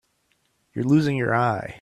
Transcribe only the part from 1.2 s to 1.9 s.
eye.